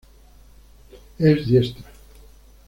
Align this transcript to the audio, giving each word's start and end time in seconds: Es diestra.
Es 1.19 1.45
diestra. 1.45 1.83